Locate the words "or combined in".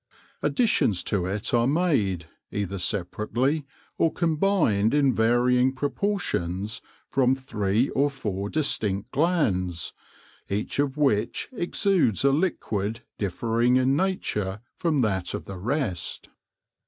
3.99-5.13